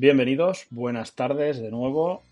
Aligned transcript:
Bienvenidos, 0.00 0.68
buenas 0.70 1.16
tardes 1.16 1.58
de 1.58 1.72
nuevo. 1.72 2.22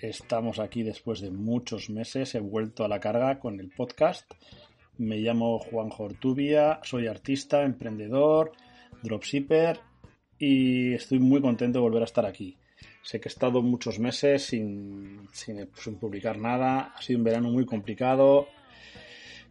Estamos 0.00 0.60
aquí 0.60 0.84
después 0.84 1.20
de 1.20 1.32
muchos 1.32 1.90
meses. 1.90 2.36
He 2.36 2.38
vuelto 2.38 2.84
a 2.84 2.88
la 2.88 3.00
carga 3.00 3.40
con 3.40 3.58
el 3.58 3.68
podcast. 3.70 4.30
Me 4.96 5.16
llamo 5.16 5.58
Juan 5.58 5.88
Jortubia, 5.88 6.78
soy 6.84 7.08
artista, 7.08 7.64
emprendedor, 7.64 8.52
dropshipper 9.02 9.80
y 10.38 10.94
estoy 10.94 11.18
muy 11.18 11.40
contento 11.40 11.80
de 11.80 11.82
volver 11.82 12.02
a 12.02 12.04
estar 12.04 12.26
aquí. 12.26 12.56
Sé 13.02 13.18
que 13.18 13.28
he 13.28 13.32
estado 13.32 13.60
muchos 13.60 13.98
meses 13.98 14.44
sin, 14.44 15.26
sin, 15.32 15.68
sin 15.74 15.96
publicar 15.96 16.38
nada, 16.38 16.92
ha 16.94 17.02
sido 17.02 17.18
un 17.18 17.24
verano 17.24 17.50
muy 17.50 17.66
complicado 17.66 18.46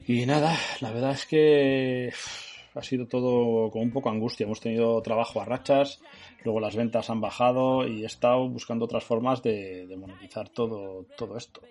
y 0.07 0.25
nada, 0.25 0.57
la 0.79 0.91
verdad 0.91 1.11
es 1.11 1.25
que 1.25 2.13
ha 2.73 2.83
sido 2.83 3.07
todo 3.07 3.69
con 3.71 3.81
un 3.81 3.91
poco 3.91 4.09
angustia. 4.09 4.45
Hemos 4.45 4.59
tenido 4.59 5.01
trabajo 5.01 5.41
a 5.41 5.45
rachas, 5.45 6.01
luego 6.43 6.59
las 6.59 6.75
ventas 6.75 7.09
han 7.09 7.21
bajado 7.21 7.87
y 7.87 8.03
he 8.03 8.05
estado 8.05 8.47
buscando 8.49 8.85
otras 8.85 9.03
formas 9.03 9.41
de, 9.41 9.87
monetizar 9.97 10.49
todo, 10.49 11.05
todo 11.17 11.37
esto. 11.37 11.61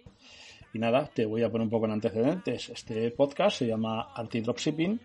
Y 0.72 0.78
nada, 0.78 1.10
te 1.12 1.26
voy 1.26 1.42
a 1.42 1.50
poner 1.50 1.64
un 1.64 1.70
poco 1.70 1.86
en 1.86 1.92
antecedentes. 1.92 2.68
Este 2.68 3.10
podcast 3.10 3.58
se 3.58 3.66
llama 3.66 4.12
Arte 4.14 4.40
Dropshipping. 4.40 5.00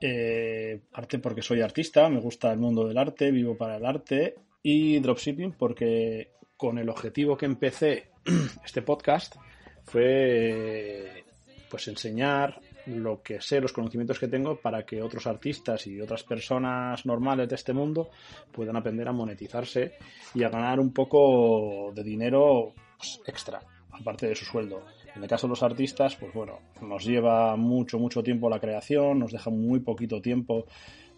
Eh, 0.00 0.80
arte 0.92 1.18
porque 1.18 1.42
soy 1.42 1.60
artista, 1.60 2.08
me 2.08 2.20
gusta 2.20 2.52
el 2.52 2.58
mundo 2.58 2.86
del 2.86 2.98
arte, 2.98 3.30
vivo 3.30 3.56
para 3.56 3.76
el 3.76 3.86
arte. 3.86 4.34
Y 4.62 4.98
dropshipping 4.98 5.52
porque 5.52 6.32
con 6.56 6.78
el 6.78 6.88
objetivo 6.88 7.36
que 7.36 7.46
empecé 7.46 8.08
este 8.64 8.82
podcast 8.82 9.36
fue 9.84 11.24
pues 11.70 11.88
enseñar 11.88 12.60
lo 12.86 13.22
que 13.22 13.40
sé, 13.40 13.60
los 13.60 13.72
conocimientos 13.72 14.18
que 14.18 14.28
tengo 14.28 14.56
para 14.56 14.84
que 14.84 15.02
otros 15.02 15.26
artistas 15.26 15.86
y 15.86 16.00
otras 16.00 16.22
personas 16.22 17.04
normales 17.06 17.48
de 17.48 17.54
este 17.54 17.72
mundo 17.72 18.10
puedan 18.52 18.76
aprender 18.76 19.08
a 19.08 19.12
monetizarse 19.12 19.94
y 20.34 20.42
a 20.42 20.48
ganar 20.48 20.80
un 20.80 20.92
poco 20.92 21.92
de 21.94 22.02
dinero 22.02 22.72
pues, 22.98 23.20
extra, 23.26 23.60
aparte 23.90 24.28
de 24.28 24.34
su 24.34 24.44
sueldo. 24.44 24.82
En 25.14 25.22
el 25.22 25.28
caso 25.28 25.46
de 25.46 25.50
los 25.50 25.62
artistas, 25.62 26.16
pues 26.16 26.32
bueno, 26.34 26.58
nos 26.82 27.04
lleva 27.04 27.56
mucho, 27.56 27.98
mucho 27.98 28.22
tiempo 28.22 28.50
la 28.50 28.60
creación, 28.60 29.18
nos 29.18 29.32
deja 29.32 29.50
muy 29.50 29.80
poquito 29.80 30.20
tiempo 30.20 30.66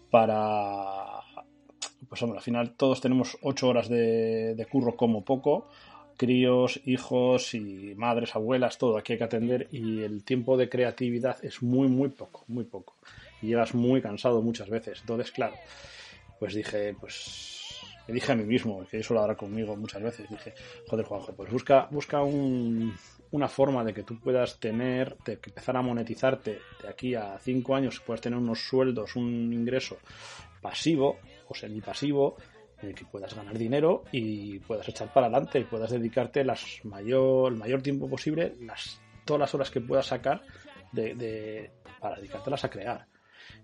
para... 0.09 1.21
Pues 2.07 2.21
hombre, 2.21 2.37
al 2.37 2.43
final 2.43 2.75
todos 2.77 3.01
tenemos 3.01 3.37
ocho 3.41 3.67
horas 3.67 3.89
de, 3.89 4.53
de 4.55 4.65
curro 4.67 4.95
como 4.95 5.25
poco, 5.25 5.67
críos, 6.17 6.81
hijos 6.85 7.53
y 7.53 7.93
madres, 7.95 8.35
abuelas, 8.35 8.77
todo 8.77 8.97
aquí 8.97 9.13
hay 9.13 9.19
que 9.19 9.23
atender 9.23 9.67
y 9.71 10.01
el 10.01 10.23
tiempo 10.23 10.57
de 10.57 10.69
creatividad 10.69 11.37
es 11.43 11.61
muy, 11.61 11.87
muy 11.87 12.09
poco, 12.09 12.43
muy 12.47 12.65
poco. 12.65 12.95
Y 13.41 13.47
llevas 13.47 13.73
muy 13.75 14.01
cansado 14.01 14.41
muchas 14.41 14.69
veces. 14.69 14.99
Entonces, 15.01 15.31
claro, 15.31 15.53
pues 16.39 16.55
dije, 16.55 16.95
pues 16.99 17.57
me 18.07 18.13
dije 18.13 18.31
a 18.31 18.35
mí 18.35 18.43
mismo, 18.43 18.85
que 18.89 18.99
eso 18.99 19.13
lo 19.13 19.21
hará 19.21 19.35
conmigo 19.35 19.75
muchas 19.75 20.01
veces, 20.01 20.29
dije, 20.29 20.53
joder 20.87 21.05
Juanjo, 21.05 21.33
pues 21.33 21.51
busca, 21.51 21.87
busca 21.91 22.21
un, 22.23 22.93
una 23.31 23.47
forma 23.47 23.83
de 23.83 23.93
que 23.93 24.03
tú 24.03 24.19
puedas 24.19 24.59
tener, 24.59 25.17
de 25.25 25.39
que 25.39 25.49
empezar 25.49 25.75
a 25.75 25.81
monetizarte 25.81 26.59
de 26.81 26.89
aquí 26.89 27.15
a 27.15 27.37
cinco 27.39 27.75
años, 27.75 27.99
puedas 27.99 28.21
tener 28.21 28.39
unos 28.39 28.59
sueldos, 28.59 29.15
un 29.15 29.51
ingreso 29.53 29.97
pasivo 30.61 31.17
o 31.47 31.53
semipasivo, 31.55 32.37
en 32.81 32.89
el 32.89 32.95
que 32.95 33.05
puedas 33.05 33.33
ganar 33.33 33.57
dinero 33.57 34.03
y 34.11 34.59
puedas 34.59 34.87
echar 34.87 35.11
para 35.11 35.27
adelante 35.27 35.59
y 35.59 35.63
puedas 35.63 35.91
dedicarte 35.91 36.43
las 36.43 36.79
mayor, 36.83 37.51
el 37.51 37.57
mayor 37.57 37.81
tiempo 37.81 38.09
posible, 38.09 38.53
las, 38.61 39.01
todas 39.25 39.39
las 39.39 39.55
horas 39.55 39.71
que 39.71 39.81
puedas 39.81 40.05
sacar 40.05 40.41
de, 40.91 41.71
para 41.99 42.17
dedicártelas 42.17 42.63
a 42.63 42.69
crear. 42.69 43.07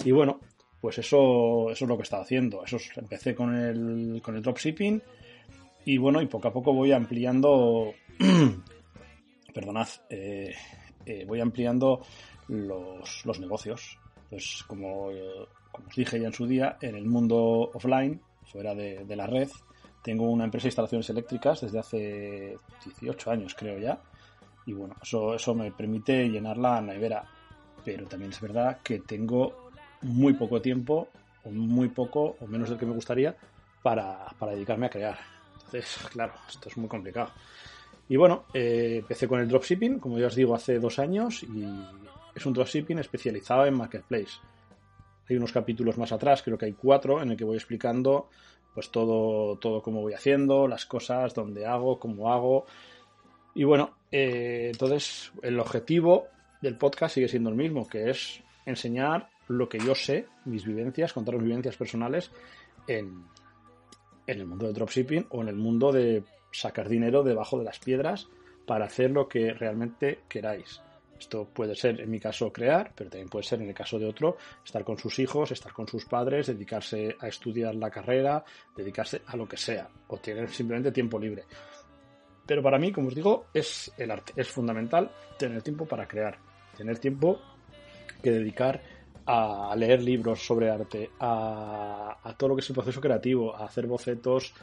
Y 0.03 0.11
bueno, 0.11 0.39
pues 0.81 0.97
eso, 0.97 1.69
eso 1.71 1.85
es 1.85 1.89
lo 1.89 1.95
que 1.95 2.01
he 2.01 2.03
estado 2.03 2.23
haciendo. 2.23 2.63
Eso 2.63 2.77
es, 2.77 2.97
empecé 2.97 3.35
con 3.35 3.55
el, 3.55 4.21
con 4.21 4.35
el 4.35 4.41
dropshipping 4.41 5.01
y 5.85 5.97
bueno, 5.97 6.21
y 6.21 6.27
poco 6.27 6.47
a 6.47 6.53
poco 6.53 6.73
voy 6.73 6.91
ampliando, 6.91 7.93
perdonad, 9.53 9.87
eh, 10.09 10.55
eh, 11.05 11.25
voy 11.27 11.39
ampliando 11.39 12.01
los, 12.47 13.25
los 13.25 13.39
negocios. 13.39 13.99
Pues 14.29 14.63
como, 14.65 15.09
como 15.71 15.87
os 15.87 15.95
dije 15.95 16.19
ya 16.19 16.27
en 16.27 16.33
su 16.33 16.47
día, 16.47 16.77
en 16.81 16.95
el 16.95 17.05
mundo 17.05 17.69
offline 17.73 18.19
fuera 18.43 18.75
de, 18.75 19.15
la 19.15 19.27
red. 19.27 19.49
Tengo 20.01 20.29
una 20.29 20.45
empresa 20.45 20.63
de 20.63 20.69
instalaciones 20.69 21.09
eléctricas 21.09 21.61
desde 21.61 21.79
hace 21.79 22.57
18 22.85 23.31
años, 23.31 23.55
creo 23.55 23.77
ya. 23.77 23.99
Y 24.65 24.73
bueno, 24.73 24.95
eso, 25.01 25.35
eso 25.35 25.53
me 25.53 25.71
permite 25.71 26.29
llenar 26.29 26.57
la 26.57 26.81
nevera. 26.81 27.23
Pero 27.83 28.07
también 28.07 28.31
es 28.31 28.39
verdad 28.39 28.79
que 28.83 28.99
tengo 28.99 29.69
muy 30.01 30.33
poco 30.33 30.61
tiempo, 30.61 31.09
o 31.43 31.49
muy 31.49 31.89
poco, 31.89 32.37
o 32.39 32.47
menos 32.47 32.69
del 32.69 32.77
que 32.77 32.85
me 32.85 32.93
gustaría, 32.93 33.35
para, 33.81 34.25
para 34.39 34.53
dedicarme 34.53 34.87
a 34.87 34.89
crear. 34.89 35.17
Entonces, 35.55 35.97
claro, 36.11 36.33
esto 36.47 36.69
es 36.69 36.77
muy 36.77 36.87
complicado. 36.87 37.31
Y 38.09 38.15
bueno, 38.15 38.45
eh, 38.53 38.97
empecé 38.99 39.27
con 39.27 39.39
el 39.39 39.47
dropshipping, 39.47 39.99
como 39.99 40.19
ya 40.19 40.27
os 40.27 40.35
digo, 40.35 40.55
hace 40.55 40.79
dos 40.79 40.99
años, 40.99 41.43
y 41.43 41.65
es 42.35 42.45
un 42.45 42.53
dropshipping 42.53 42.99
especializado 42.99 43.65
en 43.65 43.75
marketplace. 43.75 44.39
Hay 45.29 45.37
unos 45.37 45.51
capítulos 45.51 45.97
más 45.97 46.11
atrás, 46.11 46.43
creo 46.43 46.57
que 46.57 46.65
hay 46.65 46.73
cuatro, 46.73 47.21
en 47.21 47.31
el 47.31 47.37
que 47.37 47.45
voy 47.45 47.57
explicando 47.57 48.29
pues 48.73 48.89
todo, 48.89 49.57
todo 49.57 49.81
cómo 49.81 50.01
voy 50.01 50.13
haciendo, 50.13 50.67
las 50.67 50.85
cosas, 50.85 51.33
dónde 51.33 51.65
hago, 51.65 51.99
cómo 51.99 52.33
hago. 52.33 52.65
Y 53.53 53.63
bueno, 53.65 53.91
eh, 54.11 54.69
entonces 54.71 55.31
el 55.43 55.59
objetivo 55.59 56.27
del 56.61 56.77
podcast 56.77 57.15
sigue 57.15 57.27
siendo 57.27 57.49
el 57.49 57.55
mismo, 57.55 57.87
que 57.87 58.09
es 58.09 58.41
enseñar 58.65 59.29
lo 59.47 59.69
que 59.69 59.79
yo 59.79 59.93
sé, 59.93 60.27
mis 60.45 60.65
vivencias, 60.65 61.13
contar 61.13 61.35
mis 61.35 61.43
vivencias 61.43 61.77
personales 61.77 62.31
en, 62.87 63.25
en 64.25 64.39
el 64.39 64.45
mundo 64.47 64.65
del 64.65 64.73
dropshipping 64.73 65.27
o 65.29 65.41
en 65.41 65.49
el 65.49 65.55
mundo 65.55 65.91
de 65.91 66.23
sacar 66.51 66.89
dinero 66.89 67.23
debajo 67.23 67.59
de 67.59 67.65
las 67.65 67.79
piedras 67.79 68.27
para 68.65 68.85
hacer 68.85 69.11
lo 69.11 69.27
que 69.27 69.53
realmente 69.53 70.19
queráis. 70.29 70.81
Esto 71.19 71.45
puede 71.45 71.75
ser, 71.75 72.01
en 72.01 72.09
mi 72.09 72.19
caso, 72.19 72.51
crear, 72.51 72.91
pero 72.95 73.09
también 73.09 73.29
puede 73.29 73.43
ser, 73.43 73.61
en 73.61 73.69
el 73.69 73.73
caso 73.73 73.97
de 73.97 74.05
otro, 74.05 74.37
estar 74.63 74.83
con 74.83 74.97
sus 74.97 75.19
hijos, 75.19 75.51
estar 75.51 75.71
con 75.71 75.87
sus 75.87 76.05
padres, 76.05 76.47
dedicarse 76.47 77.15
a 77.19 77.27
estudiar 77.27 77.75
la 77.75 77.89
carrera, 77.89 78.43
dedicarse 78.75 79.21
a 79.27 79.37
lo 79.37 79.47
que 79.47 79.57
sea, 79.57 79.87
o 80.07 80.17
tener 80.17 80.49
simplemente 80.49 80.91
tiempo 80.91 81.17
libre. 81.19 81.45
Pero 82.45 82.61
para 82.61 82.77
mí, 82.77 82.91
como 82.91 83.07
os 83.07 83.15
digo, 83.15 83.45
es 83.53 83.91
el 83.97 84.11
arte. 84.11 84.33
Es 84.35 84.49
fundamental 84.49 85.11
tener 85.37 85.61
tiempo 85.61 85.85
para 85.85 86.07
crear, 86.07 86.37
tener 86.75 86.99
tiempo 86.99 87.39
que 88.21 88.31
dedicar 88.31 88.81
a 89.25 89.73
leer 89.77 90.01
libros 90.01 90.45
sobre 90.45 90.69
arte, 90.69 91.11
a, 91.19 92.17
a 92.21 92.37
todo 92.37 92.49
lo 92.49 92.55
que 92.55 92.61
es 92.61 92.69
el 92.69 92.75
proceso 92.75 92.99
creativo, 92.99 93.55
a 93.55 93.65
hacer 93.65 93.87
bocetos, 93.87 94.53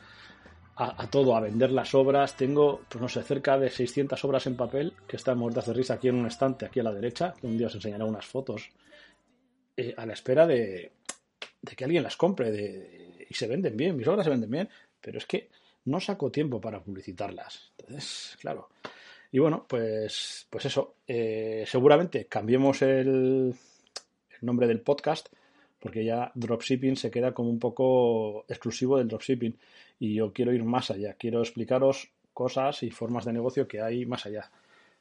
a, 0.83 1.11
todo, 1.11 1.37
a 1.37 1.41
vender 1.41 1.71
las 1.73 1.95
obras. 1.95 2.37
Tengo, 2.37 2.81
pues 2.89 3.03
no 3.03 3.09
sé, 3.09 3.23
cerca 3.23 3.59
de 3.59 3.69
600 3.69 4.25
obras 4.25 4.47
en 4.47 4.57
papel 4.57 4.95
que 5.07 5.17
están 5.17 5.37
muertas 5.37 5.67
de 5.67 5.75
risa 5.75 5.95
aquí 5.95 6.09
en 6.09 6.15
un 6.15 6.27
estante, 6.27 6.65
aquí 6.65 6.81
a 6.81 6.85
la 6.85 6.93
derecha, 6.93 7.35
que 7.39 7.47
un 7.47 7.59
día 7.59 7.67
os 7.67 7.75
enseñaré 7.75 8.05
unas 8.05 8.25
fotos, 8.25 8.71
eh, 9.77 9.95
a 9.95 10.07
la 10.07 10.15
espera 10.15 10.47
de, 10.47 10.93
que 11.77 11.85
alguien 11.85 12.03
las 12.03 12.17
compre 12.17 12.51
de, 12.51 13.27
y 13.29 13.35
se 13.35 13.47
venden 13.47 13.77
bien, 13.77 13.95
mis 13.95 14.07
obras 14.07 14.25
se 14.25 14.31
venden 14.31 14.51
bien, 14.51 14.69
pero 15.03 15.19
es 15.19 15.27
que 15.27 15.51
no 15.85 16.01
saco 16.01 16.31
tiempo 16.31 16.63
para 16.63 16.81
publicitarlas. 16.81 17.73
Entonces, 17.77 18.39
claro. 18.41 18.71
Y 19.33 19.39
bueno, 19.39 19.67
pues, 19.69 20.47
pues 20.49 20.65
eso, 20.65 20.95
eh, 21.07 21.65
seguramente 21.67 22.25
cambiemos 22.25 22.81
el 22.81 23.55
nombre 24.41 24.67
del 24.67 24.81
podcast 24.81 25.29
porque 25.81 26.05
ya 26.05 26.31
dropshipping 26.35 26.97
se 26.97 27.11
queda 27.11 27.33
como 27.33 27.51
un 27.51 27.59
poco 27.59 28.45
exclusivo 28.49 28.99
del 28.99 29.09
dropshipping 29.09 29.57
y 29.99 30.15
yo 30.15 30.33
quiero 30.33 30.53
ir 30.53 30.63
más 30.65 30.91
allá, 30.91 31.15
quiero 31.15 31.41
explicaros 31.41 32.11
cosas 32.33 32.83
y 32.83 32.91
formas 32.91 33.25
de 33.25 33.33
negocio 33.33 33.67
que 33.67 33.81
hay 33.81 34.07
más 34.07 34.27
allá. 34.27 34.51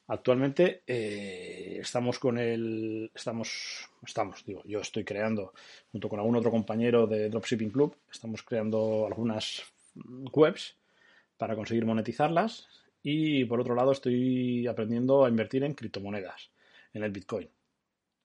Actualmente 0.07 0.81
eh, 0.87 1.77
estamos 1.79 2.17
con 2.17 2.39
el, 2.39 3.11
estamos, 3.13 3.87
estamos, 4.03 4.43
digo, 4.43 4.63
yo 4.65 4.79
estoy 4.79 5.03
creando 5.03 5.53
junto 5.91 6.09
con 6.09 6.19
algún 6.19 6.35
otro 6.35 6.49
compañero 6.49 7.05
de 7.05 7.29
Dropshipping 7.29 7.69
Club, 7.69 7.95
estamos 8.11 8.41
creando 8.41 9.05
algunas 9.05 9.61
webs 10.33 10.75
para 11.37 11.55
conseguir 11.55 11.85
monetizarlas 11.85 12.67
Y 13.01 13.45
por 13.45 13.61
otro 13.61 13.75
lado, 13.75 13.91
estoy 13.91 14.67
aprendiendo 14.67 15.23
a 15.23 15.29
invertir 15.29 15.63
en 15.63 15.73
criptomonedas, 15.73 16.51
en 16.93 17.03
el 17.03 17.11
Bitcoin. 17.11 17.49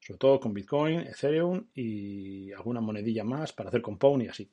Sobre 0.04 0.18
todo 0.18 0.38
con 0.38 0.52
Bitcoin, 0.52 1.00
Ethereum 1.00 1.66
y 1.74 2.52
alguna 2.52 2.82
monedilla 2.82 3.24
más 3.24 3.52
para 3.54 3.70
hacer 3.70 3.80
compound 3.80 4.24
y 4.24 4.28
así. 4.28 4.50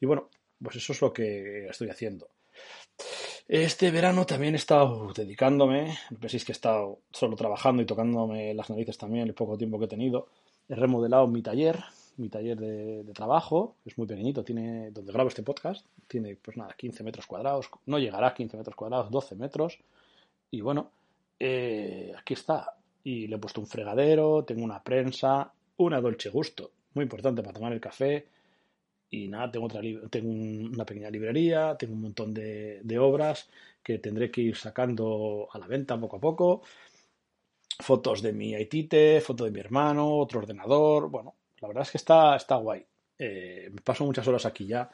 Y 0.00 0.06
bueno, 0.06 0.30
pues 0.62 0.76
eso 0.76 0.94
es 0.94 1.02
lo 1.02 1.12
que 1.12 1.66
estoy 1.66 1.90
haciendo. 1.90 2.28
Este 3.46 3.90
verano 3.90 4.24
también 4.24 4.54
he 4.54 4.56
estado 4.56 5.12
dedicándome, 5.12 5.98
penséis 6.18 6.46
que 6.46 6.52
he 6.52 6.54
estado 6.54 7.00
solo 7.12 7.36
trabajando 7.36 7.82
y 7.82 7.86
tocándome 7.86 8.54
las 8.54 8.70
narices 8.70 8.96
también 8.96 9.28
el 9.28 9.34
poco 9.34 9.58
tiempo 9.58 9.78
que 9.78 9.84
he 9.84 9.88
tenido. 9.88 10.28
He 10.70 10.74
remodelado 10.74 11.26
mi 11.26 11.42
taller, 11.42 11.84
mi 12.16 12.30
taller 12.30 12.58
de, 12.58 13.12
trabajo, 13.12 13.76
es 13.84 13.98
muy 13.98 14.06
pequeñito, 14.06 14.42
tiene, 14.42 14.90
donde 14.90 15.12
grabo 15.12 15.28
este 15.28 15.42
podcast, 15.42 15.84
tiene 16.08 16.36
pues 16.36 16.56
nada, 16.56 16.72
15 16.74 17.04
metros 17.04 17.26
cuadrados, 17.26 17.68
no 17.84 17.98
llegará 17.98 18.28
a 18.28 18.34
15 18.34 18.56
metros 18.56 18.74
cuadrados, 18.74 19.10
12 19.10 19.34
metros. 19.34 19.78
Y 20.50 20.62
bueno, 20.62 20.90
eh, 21.38 22.14
aquí 22.16 22.32
está. 22.32 22.74
Y 23.04 23.28
le 23.28 23.36
he 23.36 23.38
puesto 23.38 23.60
un 23.60 23.66
fregadero, 23.66 24.44
tengo 24.44 24.64
una 24.64 24.82
prensa, 24.82 25.52
una 25.76 26.00
dolce 26.00 26.30
gusto, 26.30 26.72
muy 26.94 27.04
importante 27.04 27.42
para 27.42 27.54
tomar 27.54 27.72
el 27.72 27.80
café, 27.80 28.26
y 29.14 29.28
nada, 29.28 29.50
tengo, 29.50 29.66
otra, 29.66 29.80
tengo 30.10 30.30
una 30.30 30.84
pequeña 30.84 31.10
librería, 31.10 31.76
tengo 31.78 31.94
un 31.94 32.02
montón 32.02 32.34
de, 32.34 32.98
obras 32.98 33.48
que 33.82 33.98
tendré 33.98 34.30
que 34.30 34.40
ir 34.40 34.56
sacando 34.56 35.48
a 35.52 35.58
la 35.58 35.66
venta 35.68 35.98
poco 36.00 36.16
a 36.16 36.20
poco. 36.20 36.62
Fotos 37.78 38.22
de 38.22 38.32
mi 38.32 38.54
Aitite, 38.54 39.20
foto 39.20 39.44
de 39.44 39.50
mi 39.50 39.60
hermano, 39.60 40.16
otro 40.16 40.40
ordenador. 40.40 41.10
Bueno, 41.10 41.34
la 41.60 41.68
verdad 41.68 41.82
es 41.82 41.90
que 41.92 41.98
está, 41.98 42.36
está 42.36 42.56
guay. 42.56 42.84
Eh, 43.18 43.70
paso 43.84 44.04
muchas 44.04 44.26
horas 44.26 44.46
aquí 44.46 44.66
ya. 44.66 44.90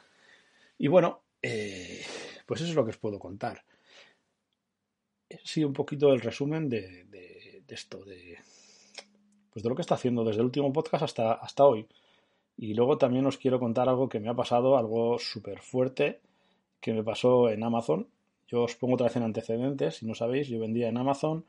Y 0.77 0.87
bueno, 0.87 1.23
eh, 1.41 2.03
pues 2.45 2.61
eso 2.61 2.69
es 2.69 2.75
lo 2.75 2.83
que 2.83 2.91
os 2.91 2.97
puedo 2.97 3.17
contar. 3.19 3.63
Sí, 5.43 5.63
un 5.63 5.73
poquito 5.73 6.11
el 6.13 6.21
resumen 6.21 6.69
de, 6.69 7.05
esto, 7.73 8.03
de, 8.03 8.37
pues 9.51 9.63
de 9.63 9.69
lo 9.69 9.75
que 9.75 9.81
está 9.81 9.95
haciendo 9.95 10.23
desde 10.23 10.39
el 10.39 10.45
último 10.45 10.71
podcast 10.73 11.03
hasta, 11.03 11.33
hasta 11.33 11.65
hoy. 11.65 11.87
Y 12.57 12.73
luego 12.73 12.97
también 12.97 13.25
os 13.25 13.37
quiero 13.37 13.59
contar 13.59 13.89
algo 13.89 14.09
que 14.09 14.19
me 14.19 14.29
ha 14.29 14.33
pasado, 14.33 14.77
algo 14.77 15.17
súper 15.17 15.59
fuerte 15.59 16.19
que 16.79 16.93
me 16.93 17.03
pasó 17.03 17.49
en 17.49 17.63
Amazon. 17.63 18.07
Yo 18.47 18.63
os 18.63 18.75
pongo 18.75 18.95
otra 18.95 19.07
vez 19.07 19.15
en 19.15 19.23
antecedentes, 19.23 19.95
si 19.95 20.05
no 20.05 20.13
sabéis, 20.13 20.49
yo 20.49 20.59
vendía 20.59 20.89
en 20.89 20.97
Amazon, 20.97 21.45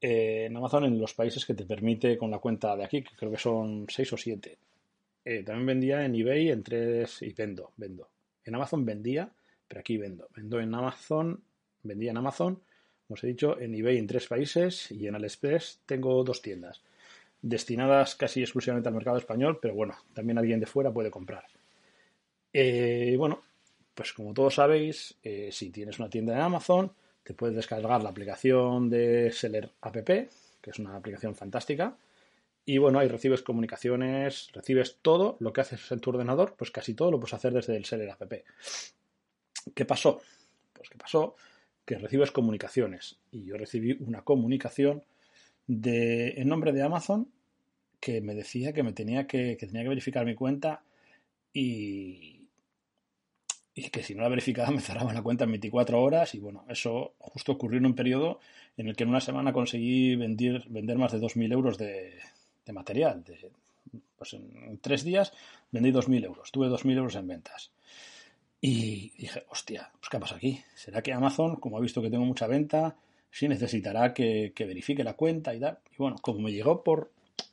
eh, 0.00 0.44
en 0.46 0.56
Amazon 0.56 0.84
en 0.84 1.00
los 1.00 1.14
países 1.14 1.44
que 1.44 1.54
te 1.54 1.64
permite 1.64 2.16
con 2.16 2.30
la 2.30 2.38
cuenta 2.38 2.76
de 2.76 2.84
aquí, 2.84 3.02
que 3.02 3.16
creo 3.16 3.32
que 3.32 3.38
son 3.38 3.86
seis 3.88 4.12
o 4.12 4.16
siete. 4.16 4.58
Eh, 5.24 5.42
también 5.42 5.66
vendía 5.66 6.04
en 6.04 6.14
eBay 6.14 6.50
en 6.50 6.62
tres 6.62 7.22
y 7.22 7.32
vendo, 7.32 7.72
vendo. 7.76 8.08
En 8.44 8.54
Amazon 8.54 8.84
vendía, 8.84 9.32
pero 9.66 9.80
aquí 9.80 9.96
vendo. 9.96 10.28
Vendo 10.36 10.60
en 10.60 10.74
Amazon, 10.74 11.42
vendía 11.82 12.10
en 12.10 12.18
Amazon, 12.18 12.60
como 13.06 13.14
os 13.14 13.24
he 13.24 13.28
dicho, 13.28 13.58
en 13.60 13.74
eBay 13.74 13.98
en 13.98 14.06
tres 14.06 14.26
países 14.26 14.90
y 14.90 15.06
en 15.06 15.14
AliExpress 15.14 15.80
tengo 15.86 16.22
dos 16.24 16.42
tiendas 16.42 16.82
destinadas 17.44 18.14
casi 18.14 18.40
exclusivamente 18.40 18.88
al 18.88 18.94
mercado 18.94 19.18
español, 19.18 19.58
pero 19.60 19.74
bueno, 19.74 19.94
también 20.14 20.38
alguien 20.38 20.60
de 20.60 20.66
fuera 20.66 20.90
puede 20.90 21.10
comprar. 21.10 21.44
Eh, 22.50 23.14
bueno, 23.18 23.42
pues 23.94 24.14
como 24.14 24.32
todos 24.32 24.54
sabéis, 24.54 25.14
eh, 25.22 25.50
si 25.52 25.70
tienes 25.70 25.98
una 25.98 26.08
tienda 26.08 26.32
en 26.32 26.40
Amazon, 26.40 26.92
te 27.22 27.34
puedes 27.34 27.54
descargar 27.54 28.02
la 28.02 28.08
aplicación 28.08 28.88
de 28.88 29.30
Seller 29.30 29.70
App, 29.82 29.94
que 30.06 30.70
es 30.70 30.78
una 30.78 30.96
aplicación 30.96 31.34
fantástica. 31.34 31.98
Y 32.64 32.78
bueno, 32.78 32.98
ahí 32.98 33.08
recibes 33.08 33.42
comunicaciones, 33.42 34.48
recibes 34.54 34.96
todo 35.02 35.36
lo 35.40 35.52
que 35.52 35.60
haces 35.60 35.92
en 35.92 36.00
tu 36.00 36.10
ordenador, 36.10 36.54
pues 36.56 36.70
casi 36.70 36.94
todo 36.94 37.10
lo 37.10 37.20
puedes 37.20 37.34
hacer 37.34 37.52
desde 37.52 37.76
el 37.76 37.84
Seller 37.84 38.10
App. 38.10 38.32
¿Qué 39.74 39.84
pasó? 39.84 40.22
Pues 40.72 40.88
que 40.88 40.96
pasó 40.96 41.36
que 41.84 41.98
recibes 41.98 42.30
comunicaciones. 42.30 43.18
Y 43.30 43.44
yo 43.44 43.56
recibí 43.56 43.96
una 44.00 44.22
comunicación 44.22 45.04
de, 45.66 46.40
en 46.40 46.48
nombre 46.48 46.72
de 46.72 46.82
Amazon 46.82 47.28
que 48.00 48.20
me 48.20 48.34
decía 48.34 48.72
que 48.72 48.82
me 48.82 48.92
tenía 48.92 49.26
que, 49.26 49.56
tenía 49.56 49.82
que 49.82 49.88
verificar 49.88 50.26
mi 50.26 50.34
cuenta 50.34 50.82
y, 51.52 52.48
y 53.74 53.88
que 53.90 54.02
si 54.02 54.14
no 54.14 54.22
la 54.22 54.28
verificaba 54.28 54.70
me 54.72 54.80
cerraban 54.80 55.14
la 55.14 55.22
cuenta 55.22 55.44
en 55.44 55.52
24 55.52 56.02
horas 56.02 56.34
y 56.34 56.38
bueno, 56.38 56.64
eso 56.68 57.14
justo 57.18 57.52
ocurrió 57.52 57.78
en 57.78 57.86
un 57.86 57.94
periodo 57.94 58.40
en 58.76 58.88
el 58.88 58.96
que 58.96 59.04
en 59.04 59.10
una 59.10 59.20
semana 59.20 59.52
conseguí 59.52 60.16
vender, 60.16 60.64
vender 60.68 60.98
más 60.98 61.12
de 61.12 61.20
2.000 61.20 61.52
euros 61.52 61.78
de, 61.78 62.18
material. 62.72 63.24
pues 64.16 64.34
en, 64.34 64.78
tres 64.80 65.04
días 65.04 65.32
vendí 65.70 65.90
2.000 65.90 66.24
euros, 66.24 66.52
tuve 66.52 66.68
2.000 66.68 66.96
euros 66.96 67.14
en 67.14 67.26
ventas. 67.26 67.70
Y 68.66 69.12
dije, 69.18 69.44
hostia, 69.50 69.90
pues 70.00 70.08
¿qué 70.08 70.18
pasa 70.18 70.36
aquí? 70.36 70.58
¿Será 70.74 71.02
que 71.02 71.12
Amazon, 71.12 71.56
como 71.56 71.76
ha 71.76 71.82
visto 71.82 72.00
que 72.00 72.08
tengo 72.08 72.24
mucha 72.24 72.46
venta, 72.46 72.96
sí 73.30 73.46
necesitará 73.46 74.14
que, 74.14 74.54
verifique 74.56 75.04
la 75.04 75.12
cuenta 75.12 75.54
y 75.54 75.60
tal. 75.60 75.80
Y 75.92 75.96
bueno, 75.98 76.16
como 76.22 76.38
me 76.38 76.50
llegó 76.50 76.82
por, 76.82 77.10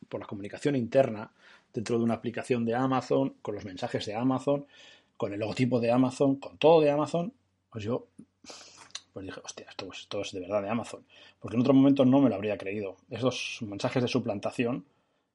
por 0.07 0.21
la 0.21 0.25
comunicación 0.25 0.77
interna 0.77 1.29
dentro 1.73 1.97
de 1.97 2.05
una 2.05 2.13
aplicación 2.13 2.63
de 2.63 2.75
Amazon, 2.75 3.35
con 3.41 3.55
los 3.55 3.65
mensajes 3.65 4.05
de 4.05 4.15
Amazon, 4.15 4.65
con 5.17 5.33
el 5.33 5.41
logotipo 5.41 5.81
de 5.81 5.91
Amazon, 5.91 6.37
con 6.37 6.57
todo 6.57 6.79
de 6.79 6.91
Amazon, 6.91 7.33
pues 7.69 7.83
yo 7.83 8.07
pues 9.11 9.25
dije, 9.25 9.41
hostia, 9.43 9.65
esto, 9.69 9.89
esto 9.91 10.21
es 10.21 10.31
de 10.31 10.39
verdad 10.39 10.61
de 10.61 10.69
Amazon. 10.69 11.03
Porque 11.41 11.57
en 11.57 11.61
otro 11.61 11.73
momento 11.73 12.05
no 12.05 12.21
me 12.21 12.29
lo 12.29 12.35
habría 12.35 12.57
creído. 12.57 12.95
Esos 13.09 13.57
mensajes 13.63 14.01
de 14.01 14.07
suplantación 14.07 14.85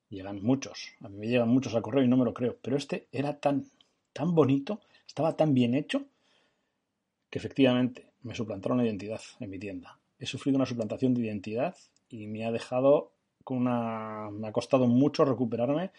llegan 0.08 0.42
muchos. 0.42 0.94
A 1.02 1.10
mí 1.10 1.18
me 1.18 1.28
llegan 1.28 1.50
muchos 1.50 1.74
al 1.74 1.82
correo 1.82 2.02
y 2.02 2.08
no 2.08 2.16
me 2.16 2.24
lo 2.24 2.32
creo. 2.32 2.56
Pero 2.62 2.78
este 2.78 3.08
era 3.12 3.38
tan, 3.38 3.66
tan 4.14 4.34
bonito, 4.34 4.80
estaba 5.06 5.36
tan 5.36 5.54
bien 5.54 5.74
hecho, 5.74 6.06
que 7.30 7.38
efectivamente 7.38 8.12
me 8.22 8.34
suplantaron 8.34 8.78
la 8.78 8.84
identidad 8.84 9.20
en 9.40 9.50
mi 9.50 9.58
tienda. 9.58 9.98
He 10.18 10.26
sufrido 10.26 10.56
una 10.56 10.66
suplantación 10.66 11.14
de 11.14 11.22
identidad 11.22 11.76
y 12.08 12.26
me 12.26 12.44
ha 12.44 12.52
dejado 12.52 13.12
con 13.44 13.58
una... 13.58 14.30
me 14.30 14.48
ha 14.48 14.52
costado 14.52 14.86
mucho 14.86 15.24
recuperarme 15.24 15.90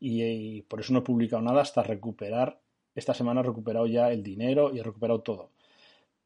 y, 0.00 0.62
por 0.62 0.80
eso 0.80 0.92
no 0.92 1.00
he 1.00 1.02
publicado 1.02 1.42
nada 1.42 1.62
hasta 1.62 1.82
recuperar, 1.82 2.60
esta 2.94 3.14
semana 3.14 3.40
he 3.40 3.44
recuperado 3.44 3.86
ya 3.86 4.12
el 4.12 4.22
dinero 4.22 4.74
y 4.74 4.78
he 4.78 4.82
recuperado 4.82 5.20
todo. 5.20 5.50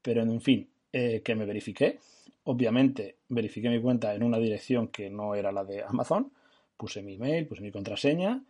Pero 0.02 0.23
en 0.23 0.40
fin, 0.40 0.69
eh, 0.93 1.23
que 1.23 1.35
me 1.35 1.46
verifiqué, 1.46 1.99
obviamente 2.44 3.17
verifiqué 3.29 3.69
mi 3.69 3.81
cuenta 3.81 4.14
en 4.14 4.23
una 4.23 4.38
dirección 4.38 4.88
que 4.88 5.11
no 5.11 5.35
era 5.35 5.52
la 5.52 5.64
de 5.64 5.82
Amazon, 5.82 6.32
puse 6.76 7.02
mi 7.02 7.14
email, 7.14 7.46
puse 7.46 7.62
mi 7.62 7.70
contraseña 7.70 8.43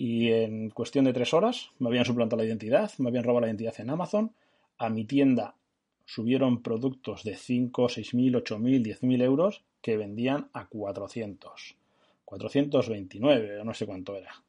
y 0.00 0.30
en 0.30 0.70
cuestión 0.70 1.06
de 1.06 1.12
tres 1.12 1.34
horas 1.34 1.70
me 1.80 1.88
habían 1.88 2.04
suplantado 2.04 2.40
la 2.40 2.46
identidad, 2.46 2.92
me 2.98 3.08
habían 3.08 3.24
robado 3.24 3.40
la 3.40 3.46
identidad 3.48 3.74
en 3.80 3.90
Amazon, 3.90 4.32
a 4.78 4.90
mi 4.90 5.04
tienda 5.04 5.56
subieron 6.06 6.62
productos 6.62 7.24
de 7.24 7.34
5, 7.34 7.88
6.000, 7.88 8.44
8.000, 8.44 9.00
10.000 9.00 9.22
euros 9.24 9.64
que 9.82 9.96
vendían 9.96 10.50
a 10.52 10.68
400. 10.68 11.74
429 12.24 13.60
o 13.60 13.64
no 13.64 13.74
sé 13.74 13.86
cuánto 13.86 14.14
era. 14.14 14.40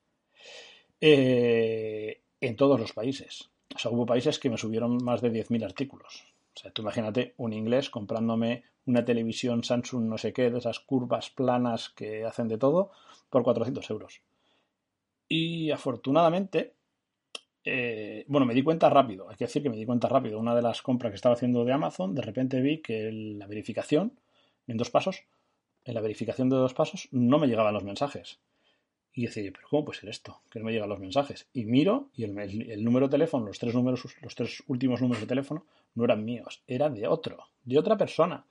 Eh, 1.02 2.22
en 2.40 2.56
todos 2.56 2.80
los 2.80 2.94
países. 2.94 3.50
O 3.76 3.80
sea, 3.80 3.90
hubo 3.90 4.06
países 4.06 4.38
que 4.38 4.52
me 4.52 4.58
subieron 4.58 5.04
más 5.04 5.22
de 5.22 5.32
10.000 5.32 5.66
artículos. 5.66 6.26
O 6.56 6.60
sea, 6.60 6.70
tú 6.70 6.84
imagínate 6.84 7.34
un 7.38 7.54
inglés 7.54 7.90
comprándome 7.90 8.66
una 8.86 9.04
televisión 9.04 9.64
Samsung 9.64 10.04
no 10.04 10.20
sé 10.20 10.32
qué, 10.32 10.52
de 10.52 10.60
esas 10.60 10.80
curvas 10.80 11.32
planas 11.32 11.90
que 11.90 12.24
hacen 12.24 12.48
de 12.48 12.60
todo, 12.60 12.92
por 13.32 13.42
400 13.42 13.90
euros. 13.90 14.22
Y 15.30 15.70
afortunadamente, 15.70 16.74
eh, 17.64 18.26
bueno, 18.28 18.48
me 18.48 18.56
di 18.56 18.64
cuenta 18.64 18.90
rápido, 18.90 19.30
hay 19.30 19.36
que 19.36 19.46
decir 19.46 19.62
que 19.62 19.70
me 19.70 19.78
di 19.78 19.86
cuenta 19.86 20.10
rápido. 20.10 20.40
Una 20.40 20.56
de 20.56 20.64
las 20.64 20.82
compras 20.82 21.12
que 21.12 21.16
estaba 21.16 21.36
haciendo 21.36 21.64
de 21.64 21.72
Amazon, 21.72 22.16
de 22.16 22.24
repente 22.24 22.60
vi 22.62 22.80
que 22.80 23.12
la 23.12 23.46
verificación 23.46 24.20
en 24.68 24.78
dos 24.78 24.90
pasos, 24.90 25.24
en 25.86 25.94
la 25.94 26.02
verificación 26.02 26.50
de 26.50 26.56
dos 26.56 26.74
pasos, 26.74 27.08
no 27.12 27.38
me 27.38 27.48
llegaban 27.48 27.76
los 27.76 27.84
mensajes. 27.84 28.40
Y 29.14 29.26
decía, 29.26 29.52
pero 29.54 29.68
¿cómo 29.70 29.86
puede 29.86 30.00
ser 30.00 30.10
esto? 30.10 30.42
Que 30.50 30.60
no 30.60 30.66
me 30.66 30.72
llegan 30.72 30.90
los 30.90 31.00
mensajes. 31.00 31.48
Y 31.54 31.66
miro 31.66 32.10
y 32.16 32.24
el, 32.24 32.84
número 32.84 33.08
de 33.08 33.12
teléfono, 33.12 33.46
los 33.46 33.60
tres 33.60 33.74
números, 33.74 34.04
los 34.22 34.36
tres 34.36 34.64
últimos 34.68 35.02
números 35.02 35.22
de 35.22 35.28
teléfono, 35.28 35.66
no 35.96 36.06
eran 36.06 36.26
míos, 36.26 36.64
era 36.68 36.90
de 36.90 37.08
otro, 37.08 37.50
de 37.64 37.78
otra 37.78 37.98
persona. 37.98 38.46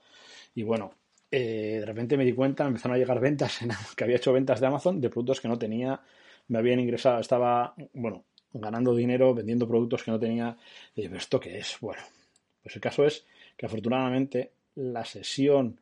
Y 0.55 0.63
bueno, 0.63 0.93
eh, 1.31 1.79
de 1.81 1.87
repente 1.87 2.17
me 2.17 2.25
di 2.25 2.33
cuenta, 2.33 2.67
empezaron 2.67 2.97
a 2.97 2.99
llegar 2.99 3.21
ventas, 3.21 3.61
que 3.97 4.05
había 4.05 4.17
hecho 4.17 4.33
ventas 4.33 4.61
de 4.61 4.67
Amazon 4.67 5.01
de 5.01 5.11
productos 5.11 5.41
que 5.41 5.49
no 5.49 5.59
tenía, 5.59 6.01
me 6.49 6.59
habían 6.59 6.81
ingresado, 6.81 7.21
estaba, 7.21 7.75
bueno, 7.93 8.25
ganando 8.53 8.95
dinero 8.95 9.35
vendiendo 9.35 9.69
productos 9.69 10.03
que 10.03 10.11
no 10.11 10.19
tenía. 10.19 10.57
Y 10.95 11.05
¿esto 11.15 11.39
qué 11.41 11.59
es? 11.59 11.77
Bueno, 11.81 12.03
pues 12.63 12.75
el 12.75 12.81
caso 12.81 13.05
es 13.05 13.27
que 13.57 13.67
afortunadamente 13.67 14.53
la 14.75 15.05
sesión 15.05 15.79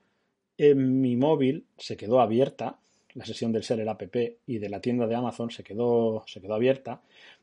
en 0.59 1.01
mi 1.01 1.17
móvil 1.17 1.67
se 1.77 1.97
quedó 1.97 2.21
abierta, 2.21 2.79
la 3.15 3.25
sesión 3.25 3.53
del 3.53 3.65
Seller 3.65 3.89
App 3.89 4.03
y 4.47 4.59
de 4.59 4.69
la 4.69 4.81
tienda 4.81 5.07
de 5.07 5.15
Amazon 5.15 5.51
se 5.51 5.63
quedó, 5.63 6.25
se 6.27 6.41
quedó 6.41 6.55
abierta 6.55 7.01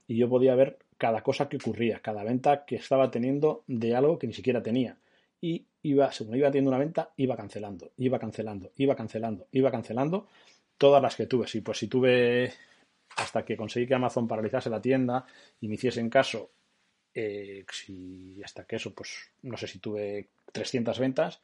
y 0.08 0.18
yo 0.18 0.30
podía 0.30 0.56
ver 0.56 0.77
cada 0.98 1.24
cosa 1.24 1.50
que 1.50 1.58
ocurría, 1.58 2.00
cada 2.00 2.24
venta 2.24 2.65
que 2.65 2.75
estaba 2.75 3.10
teniendo 3.12 3.63
de 3.68 3.96
algo 3.96 4.20
que 4.20 4.27
ni 4.27 4.34
siquiera 4.34 4.62
tenía. 4.62 4.98
Y 5.42 5.65
iba, 5.82 6.12
según 6.12 6.36
iba 6.38 6.50
teniendo 6.50 6.70
una 6.70 6.77
venta, 6.80 7.12
iba 7.18 7.36
cancelando, 7.36 7.92
iba 7.98 8.20
cancelando, 8.20 8.72
iba 8.77 8.96
cancelando, 8.96 9.48
iba 9.51 9.72
cancelando 9.72 10.27
todas 10.77 11.01
las 11.01 11.15
que 11.15 11.25
tuve. 11.25 11.48
Sí, 11.48 11.62
pues 11.62 11.80
si 11.80 11.88
tuve 11.88 12.53
hasta 13.17 13.46
que 13.46 13.58
conseguí 13.58 13.88
que 13.88 13.96
Amazon 13.96 14.27
paralizase 14.27 14.70
la 14.70 14.82
tienda 14.82 15.25
y 15.62 15.67
me 15.67 15.75
hiciesen 15.75 16.10
caso 16.10 16.51
eh, 17.13 17.65
hasta 18.43 18.65
que 18.65 18.77
eso, 18.77 18.93
pues 18.93 19.32
no 19.43 19.58
sé 19.58 19.67
si 19.67 19.79
tuve 19.79 20.29
300 20.51 20.98
ventas, 21.00 21.41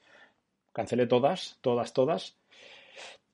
cancelé 0.74 1.08
todas, 1.08 1.58
todas, 1.62 1.94
todas, 1.94 2.36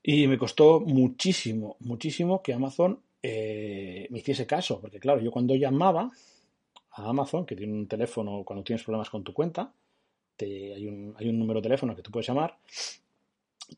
y 0.02 0.26
me 0.26 0.38
costó 0.38 0.80
muchísimo, 0.80 1.76
muchísimo 1.80 2.42
que 2.42 2.52
Amazon 2.52 3.00
eh, 3.22 4.06
me 4.10 4.18
hiciese 4.18 4.46
caso, 4.46 4.80
porque 4.80 5.00
claro, 5.00 5.20
yo 5.20 5.30
cuando 5.30 5.54
llamaba 5.54 6.10
a 6.92 7.08
Amazon, 7.08 7.44
que 7.46 7.56
tiene 7.56 7.72
un 7.72 7.88
teléfono 7.88 8.44
cuando 8.44 8.62
tienes 8.62 8.84
problemas 8.84 9.10
con 9.10 9.24
tu 9.24 9.32
cuenta, 9.32 9.72
te, 10.36 10.74
hay, 10.74 10.86
un, 10.86 11.14
hay 11.16 11.28
un 11.28 11.38
número 11.38 11.60
de 11.60 11.64
teléfono 11.64 11.96
que 11.96 12.02
tú 12.02 12.10
puedes 12.10 12.26
llamar, 12.26 12.56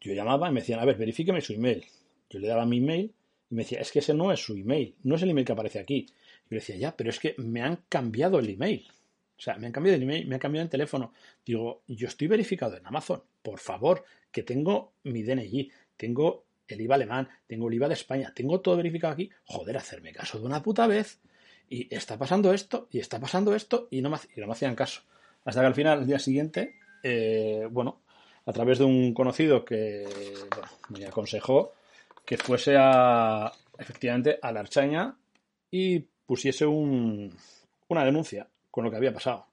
yo 0.00 0.12
llamaba 0.12 0.48
y 0.48 0.52
me 0.52 0.60
decían, 0.60 0.80
a 0.80 0.84
ver, 0.84 0.96
verifíqueme 0.96 1.40
su 1.40 1.54
email. 1.54 1.84
Yo 2.28 2.38
le 2.38 2.48
daba 2.48 2.66
mi 2.66 2.78
email 2.78 3.12
y 3.50 3.54
me 3.54 3.62
decía, 3.62 3.80
es 3.80 3.92
que 3.92 4.00
ese 4.00 4.14
no 4.14 4.32
es 4.32 4.40
su 4.40 4.54
email, 4.54 4.94
no 5.02 5.16
es 5.16 5.22
el 5.22 5.30
email 5.30 5.46
que 5.46 5.52
aparece 5.52 5.78
aquí. 5.78 6.06
Y 6.48 6.54
yo 6.54 6.56
decía, 6.56 6.76
ya, 6.76 6.96
pero 6.96 7.10
es 7.10 7.18
que 7.18 7.34
me 7.38 7.62
han 7.62 7.84
cambiado 7.88 8.38
el 8.38 8.50
email. 8.50 8.86
O 9.36 9.40
sea, 9.40 9.56
me 9.56 9.66
han 9.66 9.72
cambiado 9.72 9.96
el 9.96 10.02
email, 10.02 10.26
me 10.26 10.34
han 10.34 10.40
cambiado 10.40 10.64
el 10.64 10.70
teléfono. 10.70 11.12
Digo, 11.46 11.82
yo 11.86 12.08
estoy 12.08 12.26
verificado 12.28 12.76
en 12.76 12.86
Amazon, 12.86 13.22
por 13.42 13.58
favor, 13.58 14.04
que 14.30 14.42
tengo 14.42 14.92
mi 15.04 15.22
DNI, 15.22 15.70
tengo 15.96 16.44
el 16.66 16.80
IVA 16.80 16.96
alemán, 16.96 17.28
tengo 17.46 17.68
el 17.68 17.74
IVA 17.74 17.88
de 17.88 17.94
España, 17.94 18.32
tengo 18.34 18.60
todo 18.60 18.76
verificado 18.76 19.14
aquí. 19.14 19.30
Joder, 19.44 19.76
hacerme 19.76 20.12
caso 20.12 20.38
de 20.38 20.46
una 20.46 20.62
puta 20.62 20.86
vez. 20.86 21.20
Y 21.70 21.94
está 21.94 22.18
pasando 22.18 22.52
esto, 22.52 22.88
y 22.90 22.98
está 22.98 23.20
pasando 23.20 23.54
esto, 23.54 23.88
y 23.90 24.00
no 24.02 24.10
me, 24.10 24.18
y 24.34 24.40
no 24.40 24.46
me 24.46 24.52
hacían 24.52 24.74
caso. 24.74 25.02
Hasta 25.44 25.60
que 25.60 25.66
al 25.66 25.74
final, 25.74 26.00
el 26.00 26.06
día 26.06 26.18
siguiente, 26.18 26.76
eh, 27.02 27.66
bueno, 27.70 28.00
a 28.44 28.52
través 28.52 28.78
de 28.78 28.84
un 28.84 29.14
conocido 29.14 29.64
que 29.64 30.06
me 30.88 31.06
aconsejó 31.06 31.74
que 32.28 32.36
fuese 32.36 32.76
a, 32.78 33.50
efectivamente, 33.78 34.38
a 34.42 34.52
la 34.52 34.60
Archaña 34.60 35.16
y 35.70 36.00
pusiese 36.26 36.66
un, 36.66 37.34
una 37.88 38.04
denuncia 38.04 38.46
con 38.70 38.84
lo 38.84 38.90
que 38.90 38.98
había 38.98 39.14
pasado. 39.14 39.46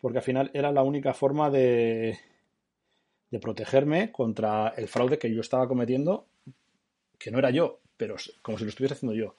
Porque 0.00 0.16
al 0.16 0.24
final 0.24 0.50
era 0.54 0.72
la 0.72 0.82
única 0.82 1.12
forma 1.12 1.50
de, 1.50 2.18
de 3.30 3.38
protegerme 3.38 4.12
contra 4.12 4.68
el 4.78 4.88
fraude 4.88 5.18
que 5.18 5.30
yo 5.30 5.42
estaba 5.42 5.68
cometiendo, 5.68 6.26
que 7.18 7.30
no 7.30 7.38
era 7.38 7.50
yo, 7.50 7.80
pero 7.98 8.16
como 8.40 8.56
si 8.56 8.64
lo 8.64 8.70
estuviese 8.70 8.94
haciendo 8.94 9.14
yo. 9.14 9.36